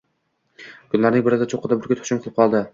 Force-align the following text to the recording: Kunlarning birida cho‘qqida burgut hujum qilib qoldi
Kunlarning 0.95 1.27
birida 1.29 1.49
cho‘qqida 1.53 1.81
burgut 1.85 2.05
hujum 2.05 2.27
qilib 2.27 2.43
qoldi 2.43 2.67